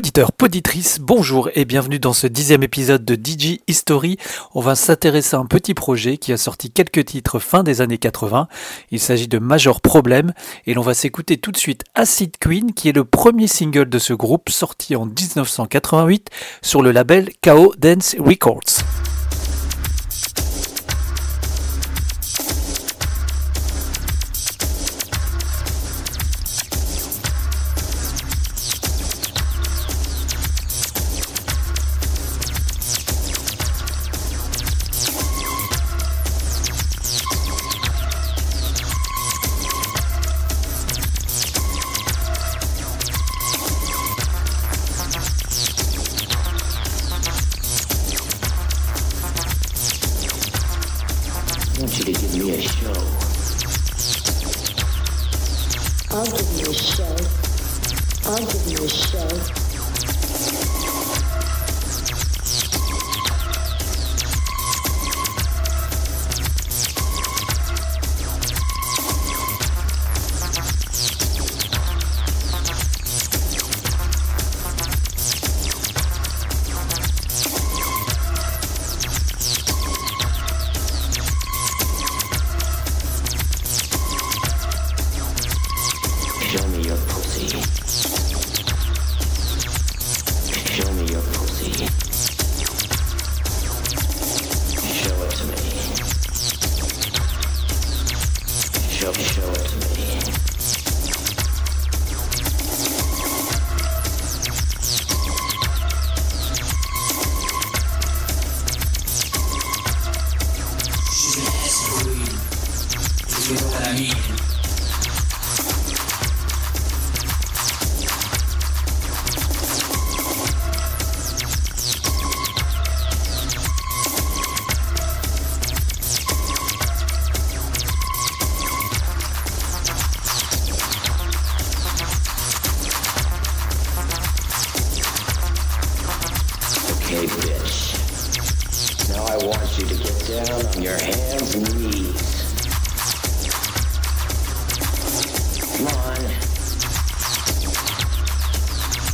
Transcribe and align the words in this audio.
Poditeur, 0.00 0.32
poditrice, 0.32 0.98
bonjour 0.98 1.50
et 1.54 1.66
bienvenue 1.66 1.98
dans 1.98 2.14
ce 2.14 2.26
dixième 2.26 2.62
épisode 2.62 3.04
de 3.04 3.16
DJ 3.16 3.58
History. 3.68 4.16
On 4.54 4.62
va 4.62 4.74
s'intéresser 4.74 5.36
à 5.36 5.40
un 5.40 5.44
petit 5.44 5.74
projet 5.74 6.16
qui 6.16 6.32
a 6.32 6.38
sorti 6.38 6.70
quelques 6.70 7.04
titres 7.04 7.38
fin 7.38 7.62
des 7.62 7.82
années 7.82 7.98
80. 7.98 8.48
Il 8.92 8.98
s'agit 8.98 9.28
de 9.28 9.38
Major 9.38 9.82
Problem 9.82 10.32
et 10.64 10.72
l'on 10.72 10.80
va 10.80 10.94
s'écouter 10.94 11.36
tout 11.36 11.52
de 11.52 11.58
suite 11.58 11.84
Acid 11.94 12.38
Queen 12.38 12.72
qui 12.72 12.88
est 12.88 12.96
le 12.96 13.04
premier 13.04 13.46
single 13.46 13.90
de 13.90 13.98
ce 13.98 14.14
groupe 14.14 14.48
sorti 14.48 14.96
en 14.96 15.04
1988 15.04 16.30
sur 16.62 16.80
le 16.80 16.92
label 16.92 17.28
KO 17.42 17.74
Dance 17.76 18.16
Records. 18.18 19.09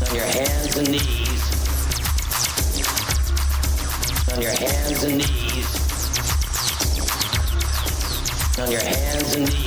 On 0.09 0.15
your 0.15 0.25
hands 0.25 0.77
and 0.77 0.89
knees. 0.89 1.43
On 4.33 4.41
your 4.41 4.53
hands 4.53 5.03
and 5.03 5.19
knees. 5.19 5.79
On 8.59 8.71
your 8.71 8.81
hands 8.81 9.35
and 9.35 9.49
knees. 9.51 9.66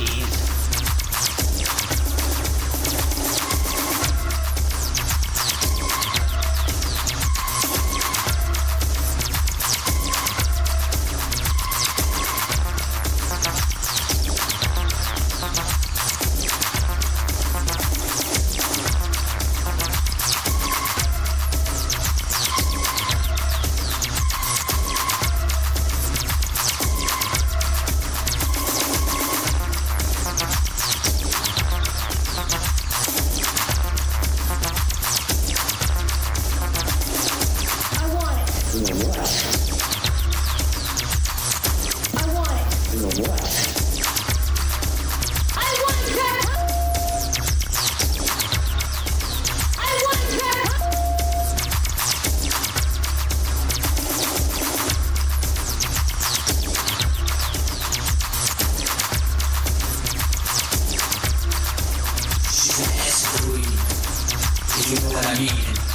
Instagram. 64.80 65.89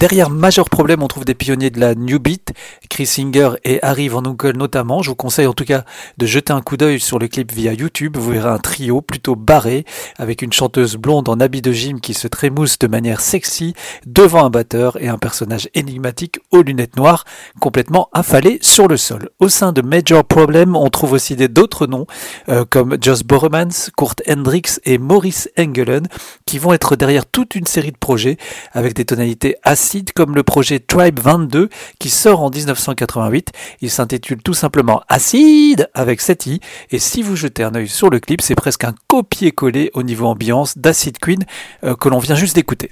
Derrière 0.00 0.30
Major 0.30 0.70
Problem, 0.70 1.02
on 1.02 1.08
trouve 1.08 1.26
des 1.26 1.34
pionniers 1.34 1.68
de 1.68 1.78
la 1.78 1.94
New 1.94 2.18
Beat, 2.18 2.54
Chris 2.90 3.06
Singer 3.06 3.52
et 3.64 3.82
Harry 3.82 4.08
Van 4.08 4.22
Uncle 4.26 4.56
notamment. 4.56 5.00
Je 5.00 5.10
vous 5.10 5.16
conseille 5.16 5.46
en 5.46 5.54
tout 5.54 5.64
cas 5.64 5.84
de 6.18 6.26
jeter 6.26 6.52
un 6.52 6.60
coup 6.60 6.76
d'œil 6.76 7.00
sur 7.00 7.18
le 7.18 7.28
clip 7.28 7.52
via 7.52 7.72
YouTube. 7.72 8.16
Vous 8.18 8.32
verrez 8.32 8.50
un 8.50 8.58
trio 8.58 9.00
plutôt 9.00 9.36
barré 9.36 9.86
avec 10.18 10.42
une 10.42 10.52
chanteuse 10.52 10.96
blonde 10.96 11.28
en 11.28 11.40
habit 11.40 11.62
de 11.62 11.72
gym 11.72 12.00
qui 12.00 12.12
se 12.12 12.28
trémousse 12.28 12.78
de 12.78 12.88
manière 12.88 13.20
sexy 13.20 13.74
devant 14.04 14.44
un 14.44 14.50
batteur 14.50 15.00
et 15.00 15.08
un 15.08 15.18
personnage 15.18 15.70
énigmatique 15.74 16.40
aux 16.50 16.62
lunettes 16.62 16.96
noires 16.96 17.24
complètement 17.60 18.08
affalé 18.12 18.58
sur 18.60 18.88
le 18.88 18.96
sol. 18.96 19.30
Au 19.38 19.48
sein 19.48 19.72
de 19.72 19.82
Major 19.82 20.24
Problem, 20.24 20.76
on 20.76 20.90
trouve 20.90 21.12
aussi 21.12 21.36
d'autres 21.36 21.86
noms 21.86 22.06
euh, 22.48 22.64
comme 22.68 22.98
Joss 23.00 23.22
Borremans, 23.22 23.90
Kurt 23.96 24.20
Hendricks 24.28 24.80
et 24.84 24.98
Maurice 24.98 25.48
Engelen 25.56 26.08
qui 26.44 26.58
vont 26.58 26.72
être 26.72 26.96
derrière 26.96 27.24
toute 27.24 27.54
une 27.54 27.66
série 27.66 27.92
de 27.92 27.96
projets 27.96 28.36
avec 28.72 28.94
des 28.94 29.04
tonalités 29.04 29.54
acides 29.62 30.12
comme 30.12 30.34
le 30.34 30.42
projet 30.42 30.80
Tribe 30.80 31.20
22 31.20 31.68
qui 32.00 32.10
sort 32.10 32.42
en 32.42 32.50
1988. 32.90 33.50
Il 33.80 33.90
s'intitule 33.90 34.42
tout 34.42 34.54
simplement 34.54 35.02
Acide 35.08 35.88
avec 35.94 36.20
7 36.20 36.46
i 36.46 36.60
et 36.90 36.98
si 36.98 37.22
vous 37.22 37.36
jetez 37.36 37.62
un 37.62 37.74
œil 37.74 37.88
sur 37.88 38.10
le 38.10 38.20
clip, 38.20 38.40
c'est 38.40 38.54
presque 38.54 38.84
un 38.84 38.94
copier-coller 39.08 39.90
au 39.94 40.02
niveau 40.02 40.26
ambiance 40.26 40.78
d'Acid 40.78 41.18
Queen 41.18 41.44
euh, 41.84 41.94
que 41.94 42.08
l'on 42.08 42.18
vient 42.18 42.34
juste 42.34 42.54
d'écouter. 42.54 42.90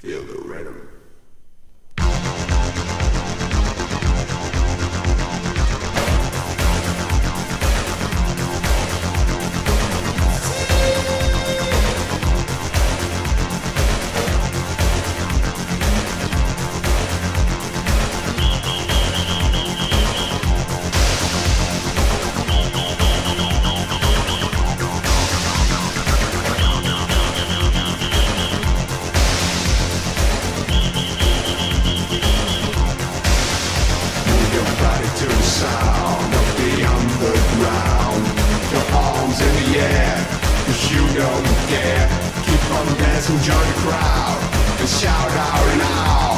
Cause 40.69 40.91
you 40.91 40.99
don't 40.99 41.45
care. 41.67 42.07
Keep 42.45 42.71
on 42.77 42.85
dancing, 42.99 43.39
join 43.39 43.57
the 43.57 43.73
crowd. 43.79 44.37
And 44.79 44.87
shout 44.87 45.31
out 45.31 45.79
loud. 45.79 46.28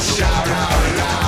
shout 0.00 0.48
out 0.48 0.98
loud. 0.98 1.23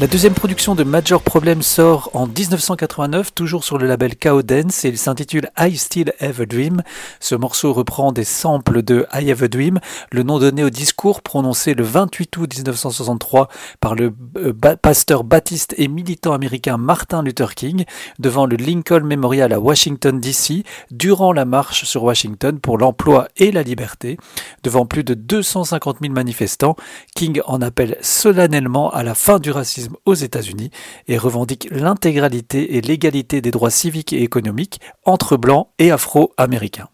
La 0.00 0.06
deuxième 0.06 0.34
production 0.34 0.76
de 0.76 0.84
Major 0.84 1.20
Problem 1.20 1.60
sort 1.60 2.10
en 2.14 2.28
1989, 2.28 3.34
toujours 3.34 3.64
sur 3.64 3.78
le 3.78 3.88
label 3.88 4.14
Chaos 4.14 4.42
Dance, 4.42 4.84
et 4.84 4.90
il 4.90 4.96
s'intitule 4.96 5.50
I 5.58 5.76
Still 5.76 6.12
Have 6.20 6.40
a 6.40 6.46
Dream. 6.46 6.84
Ce 7.18 7.34
morceau 7.34 7.72
reprend 7.72 8.12
des 8.12 8.22
samples 8.22 8.82
de 8.82 9.06
I 9.12 9.32
Have 9.32 9.42
a 9.42 9.48
Dream, 9.48 9.80
le 10.12 10.22
nom 10.22 10.38
donné 10.38 10.62
au 10.62 10.70
discours 10.70 11.20
prononcé 11.20 11.74
le 11.74 11.82
28 11.82 12.36
août 12.36 12.54
1963 12.54 13.48
par 13.80 13.96
le 13.96 14.14
euh, 14.36 14.52
pasteur 14.52 15.24
baptiste 15.24 15.74
et 15.78 15.88
militant 15.88 16.32
américain 16.32 16.76
Martin 16.76 17.24
Luther 17.24 17.56
King 17.56 17.84
devant 18.20 18.46
le 18.46 18.54
Lincoln 18.54 19.02
Memorial 19.02 19.52
à 19.52 19.58
Washington 19.58 20.20
DC 20.20 20.64
durant 20.92 21.32
la 21.32 21.44
marche 21.44 21.86
sur 21.86 22.04
Washington 22.04 22.60
pour 22.60 22.78
l'emploi 22.78 23.26
et 23.36 23.50
la 23.50 23.64
liberté. 23.64 24.16
Devant 24.62 24.86
plus 24.86 25.02
de 25.02 25.14
250 25.14 25.96
000 26.02 26.14
manifestants, 26.14 26.76
King 27.16 27.40
en 27.46 27.60
appelle 27.60 27.96
solennellement 28.00 28.92
à 28.92 29.02
la 29.02 29.16
fin 29.16 29.40
du 29.40 29.50
racisme 29.50 29.87
aux 30.04 30.14
États-Unis 30.14 30.70
et 31.06 31.18
revendique 31.18 31.68
l'intégralité 31.70 32.76
et 32.76 32.80
l'égalité 32.80 33.40
des 33.40 33.50
droits 33.50 33.70
civiques 33.70 34.12
et 34.12 34.22
économiques 34.22 34.80
entre 35.04 35.36
blancs 35.36 35.68
et 35.78 35.90
afro-américains. 35.90 36.88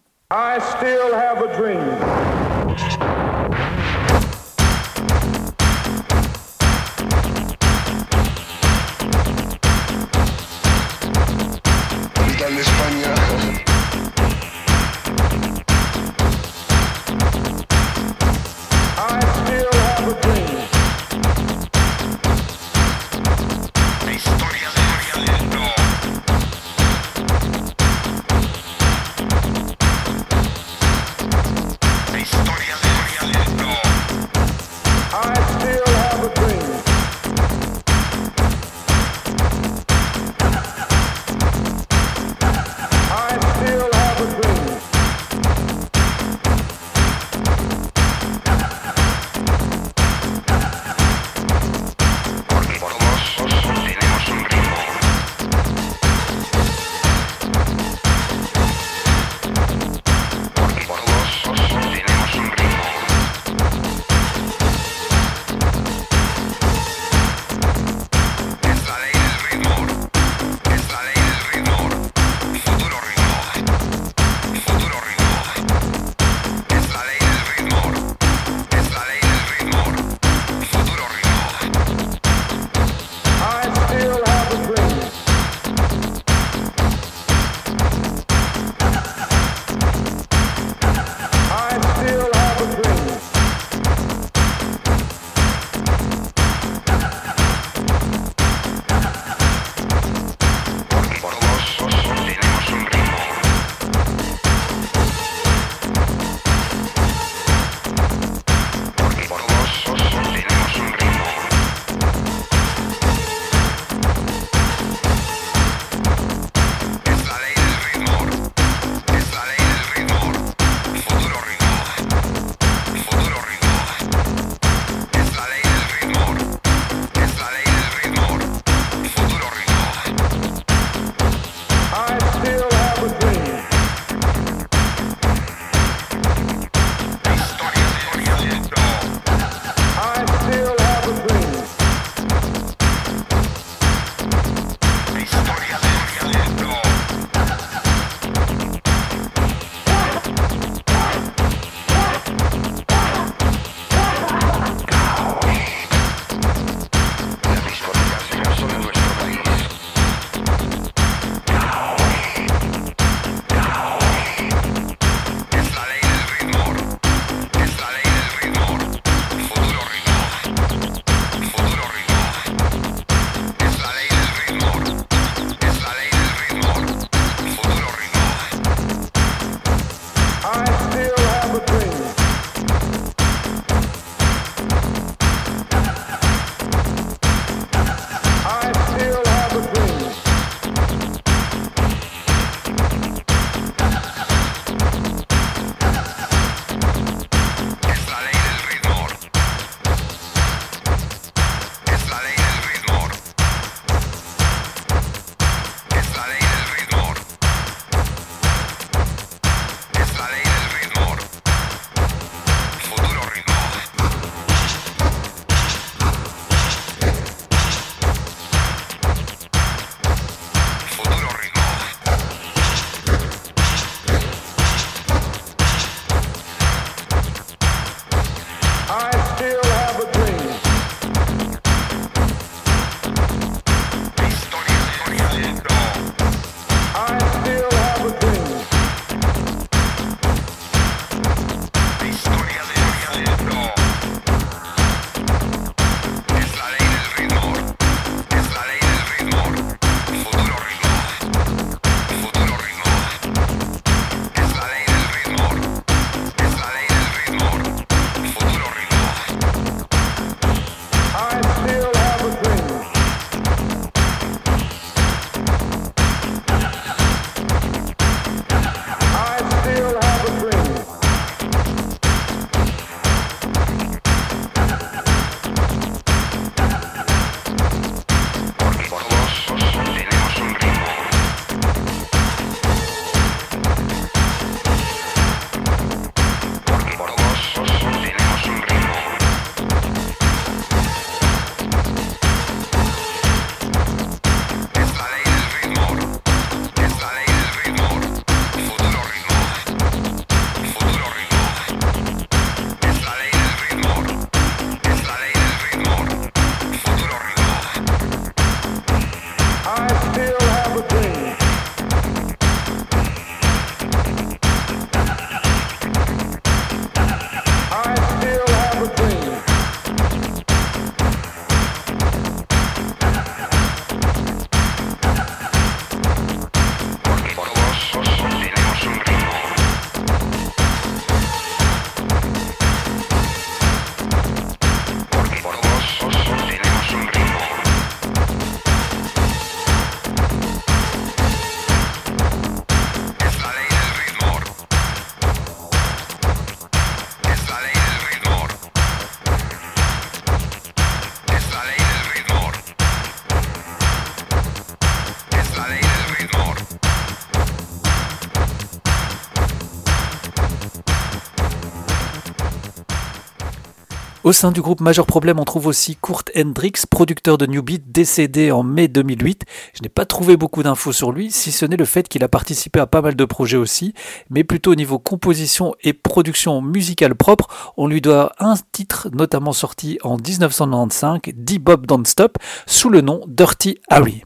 Au 364.25 364.33
sein 364.33 364.53
du 364.53 364.63
groupe 364.63 364.81
Major 364.81 365.05
Problem, 365.05 365.39
on 365.39 365.45
trouve 365.45 365.67
aussi 365.67 365.99
Kurt 366.01 366.31
Hendricks, 366.35 366.87
producteur 366.87 367.37
de 367.37 367.45
New 367.45 367.63
Beat, 367.63 367.93
décédé 367.93 368.53
en 368.53 368.63
mai 368.63 368.89
2008. 368.89 369.45
Je 369.75 369.83
n'ai 369.83 369.91
pas 369.91 370.07
trouvé 370.07 370.39
beaucoup 370.39 370.63
d'infos 370.63 370.93
sur 370.93 371.13
lui, 371.13 371.31
si 371.31 371.53
ce 371.53 371.67
n'est 371.67 371.77
le 371.77 371.85
fait 371.85 372.09
qu'il 372.09 372.25
a 372.25 372.29
participé 372.29 372.81
à 372.81 372.87
pas 372.87 373.03
mal 373.03 373.17
de 373.17 373.25
projets 373.27 373.59
aussi, 373.59 373.93
mais 374.31 374.43
plutôt 374.43 374.73
au 374.73 374.77
niveau 374.77 374.99
composition 374.99 375.75
et 375.83 375.93
production 375.93 376.63
musicale 376.63 377.15
propre, 377.15 377.75
on 377.77 377.87
lui 377.87 378.01
doit 378.01 378.33
un 378.39 378.55
titre 378.73 379.11
notamment 379.13 379.53
sorti 379.53 379.99
en 380.03 380.17
1995, 380.17 381.21
D-Bob 381.35 381.85
Don't 381.85 382.07
Stop, 382.07 382.39
sous 382.65 382.89
le 382.89 383.03
nom 383.03 383.21
Dirty 383.29 383.77
Harry. 383.91 384.23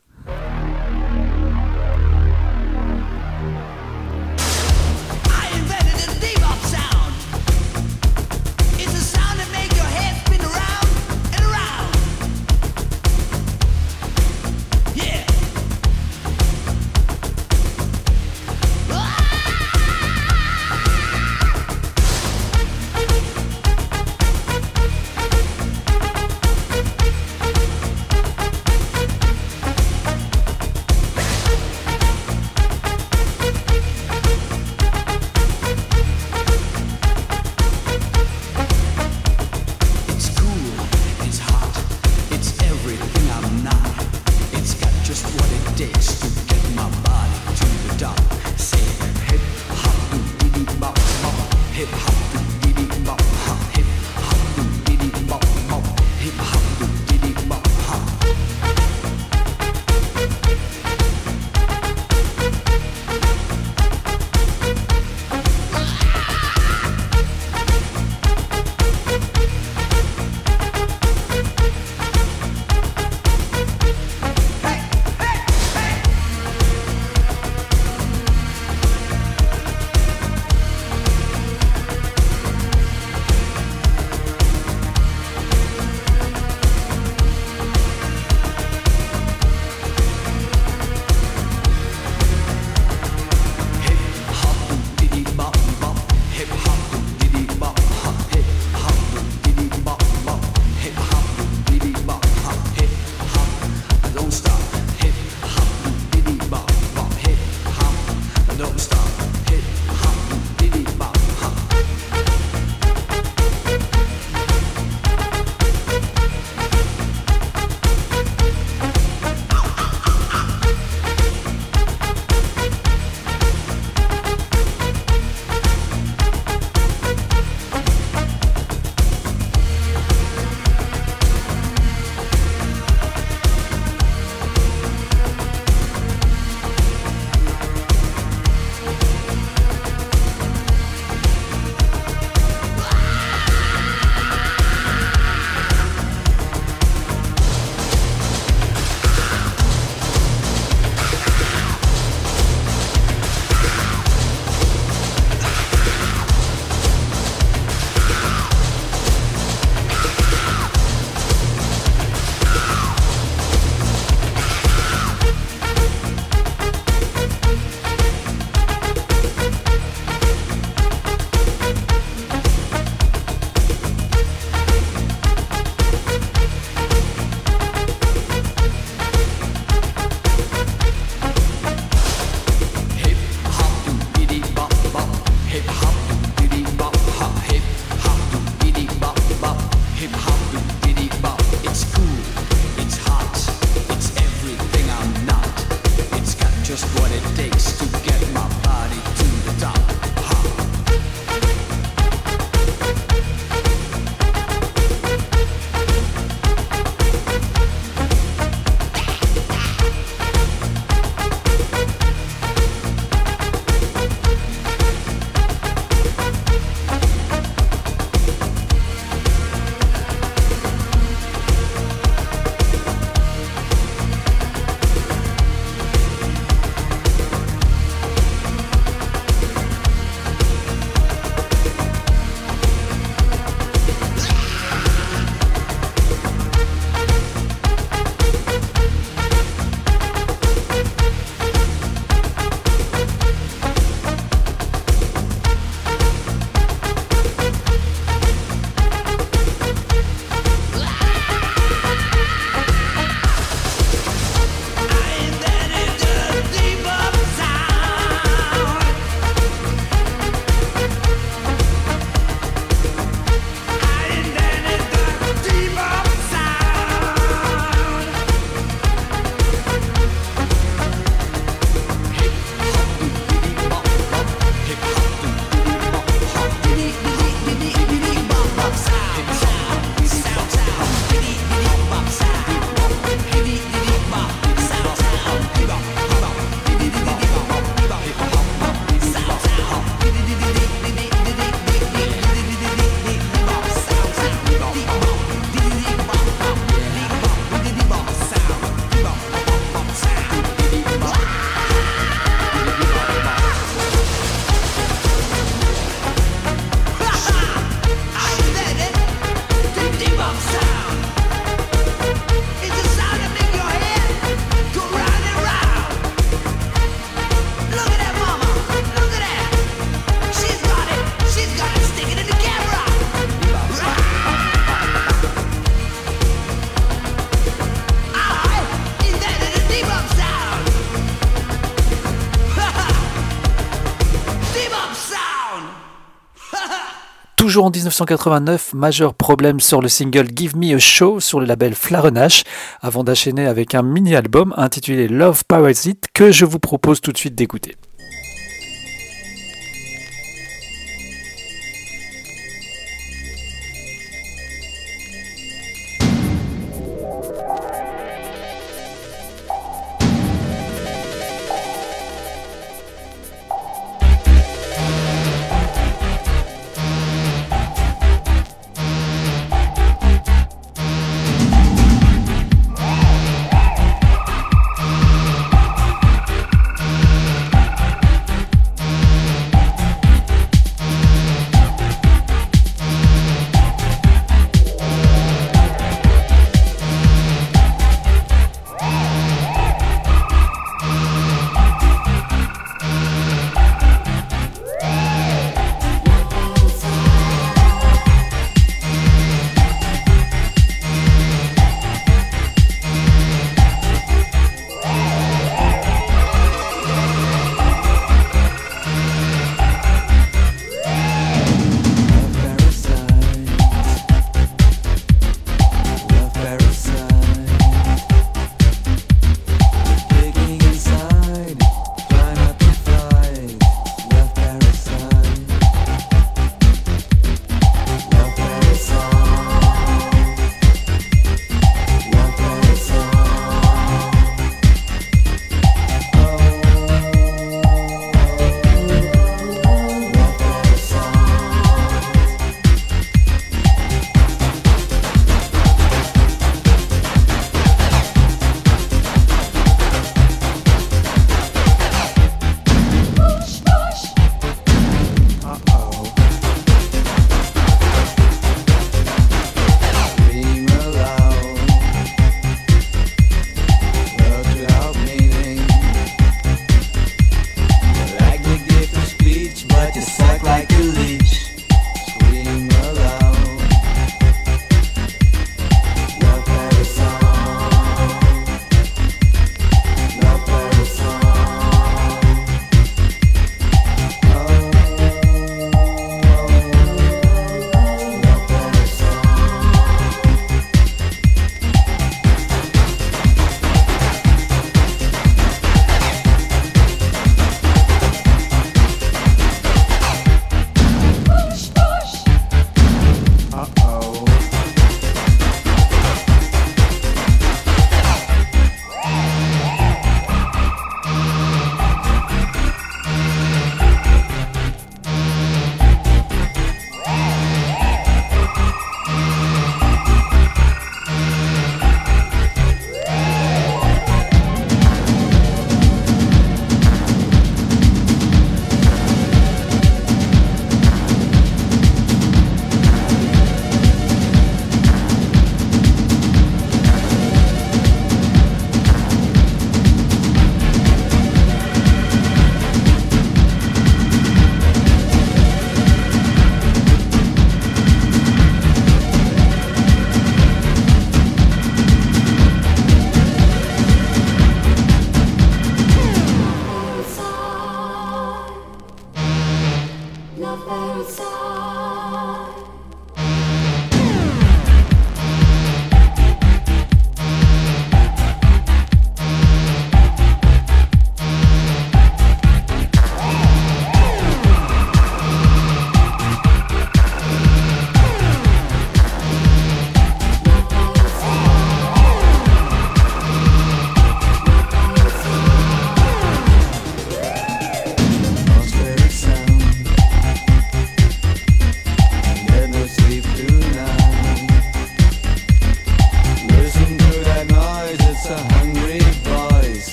En 337.60 337.70
1989, 337.70 338.74
Major 338.74 339.14
Problem 339.14 339.58
sur 339.58 339.82
le 339.82 339.88
single 339.88 340.28
Give 340.34 340.56
Me 340.56 340.76
a 340.76 340.78
Show 340.78 341.18
sur 341.18 341.40
le 341.40 341.46
label 341.46 341.74
Flarenache, 341.74 342.44
avant 342.80 343.02
d'enchaîner 343.02 343.46
avec 343.46 343.74
un 343.74 343.82
mini-album 343.82 344.54
intitulé 344.56 345.08
Love 345.08 345.42
Parasite 345.44 346.06
que 346.14 346.30
je 346.30 346.44
vous 346.44 346.60
propose 346.60 347.00
tout 347.00 347.10
de 347.10 347.18
suite 347.18 347.34
d'écouter. 347.34 347.74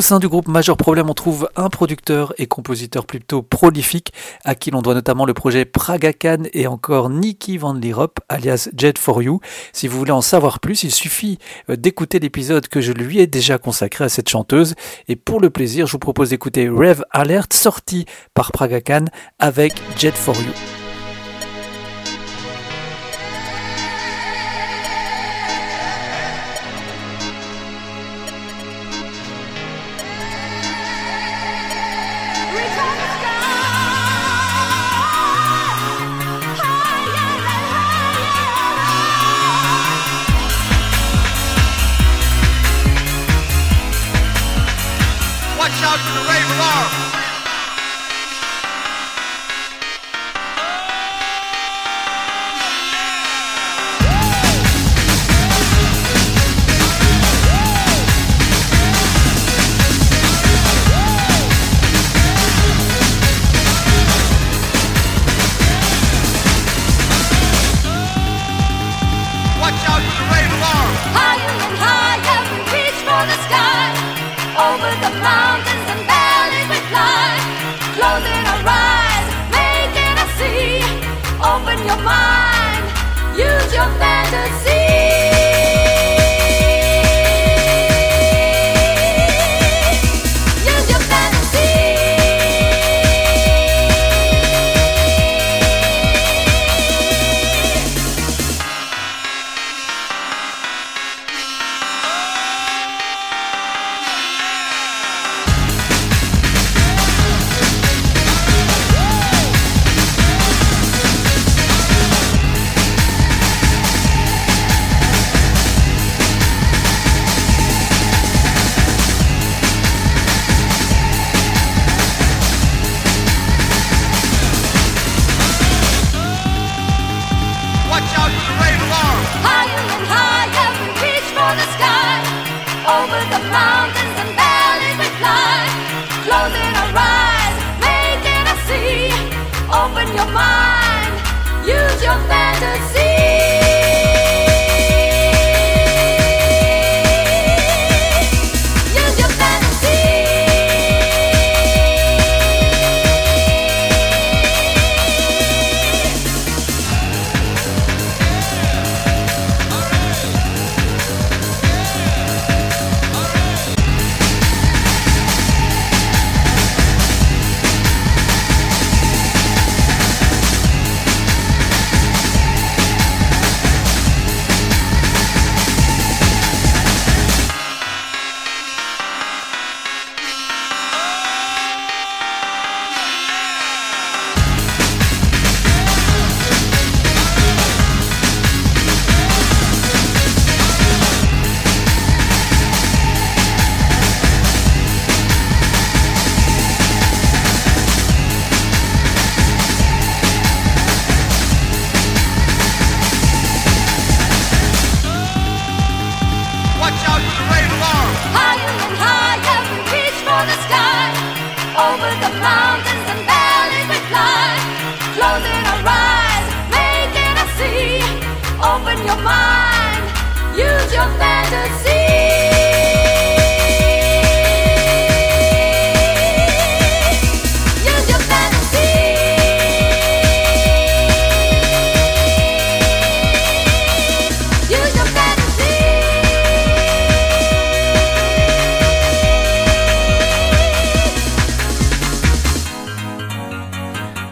Au 0.00 0.02
sein 0.02 0.18
du 0.18 0.28
groupe 0.28 0.48
Major 0.48 0.78
Problem, 0.78 1.10
on 1.10 1.12
trouve 1.12 1.50
un 1.56 1.68
producteur 1.68 2.32
et 2.38 2.46
compositeur 2.46 3.04
plutôt 3.04 3.42
prolifique, 3.42 4.14
à 4.46 4.54
qui 4.54 4.70
l'on 4.70 4.80
doit 4.80 4.94
notamment 4.94 5.26
le 5.26 5.34
projet 5.34 5.66
Praga 5.66 6.14
Khan 6.14 6.44
et 6.54 6.66
encore 6.66 7.10
Nicky 7.10 7.58
Van 7.58 7.74
Lierop, 7.74 8.14
alias 8.30 8.70
Jet 8.74 8.96
for 8.96 9.22
You. 9.22 9.40
Si 9.74 9.88
vous 9.88 9.98
voulez 9.98 10.10
en 10.10 10.22
savoir 10.22 10.58
plus, 10.60 10.84
il 10.84 10.90
suffit 10.90 11.36
euh, 11.68 11.76
d'écouter 11.76 12.18
l'épisode 12.18 12.66
que 12.66 12.80
je 12.80 12.92
lui 12.92 13.18
ai 13.18 13.26
déjà 13.26 13.58
consacré 13.58 14.04
à 14.04 14.08
cette 14.08 14.30
chanteuse. 14.30 14.74
Et 15.06 15.16
pour 15.16 15.38
le 15.38 15.50
plaisir, 15.50 15.86
je 15.86 15.92
vous 15.92 15.98
propose 15.98 16.30
d'écouter 16.30 16.70
Rev 16.70 17.02
Alert, 17.10 17.52
sorti 17.52 18.06
par 18.32 18.52
Praga 18.52 18.80
Khan 18.80 19.04
avec 19.38 19.74
Jet 19.98 20.12
for 20.16 20.34
You. 20.34 20.79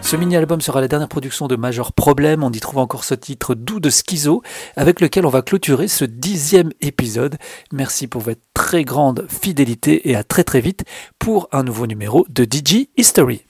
Ce 0.08 0.16
mini-album 0.16 0.62
sera 0.62 0.80
la 0.80 0.88
dernière 0.88 1.10
production 1.10 1.48
de 1.48 1.56
Major 1.56 1.92
Problem. 1.92 2.42
On 2.42 2.50
y 2.50 2.60
trouve 2.60 2.78
encore 2.78 3.04
ce 3.04 3.12
titre 3.12 3.54
doux 3.54 3.78
de 3.78 3.90
Schizo, 3.90 4.40
avec 4.74 5.02
lequel 5.02 5.26
on 5.26 5.28
va 5.28 5.42
clôturer 5.42 5.86
ce 5.86 6.06
dixième 6.06 6.70
épisode. 6.80 7.36
Merci 7.72 8.06
pour 8.06 8.22
votre 8.22 8.40
très 8.54 8.84
grande 8.84 9.26
fidélité 9.28 10.08
et 10.08 10.16
à 10.16 10.24
très 10.24 10.44
très 10.44 10.62
vite 10.62 10.84
pour 11.18 11.50
un 11.52 11.62
nouveau 11.62 11.86
numéro 11.86 12.24
de 12.30 12.44
DJ 12.44 12.88
History. 12.96 13.47